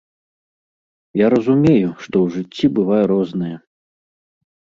Я 1.21 1.27
разумею, 1.33 1.89
што 2.03 2.15
ў 2.25 2.35
жыцці 2.37 2.65
бывае 2.79 3.03
рознае. 3.13 3.53